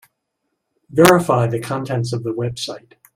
Verify 0.89 1.45
the 1.45 1.59
contents 1.61 2.11
of 2.11 2.23
the 2.23 2.33
website. 2.33 2.93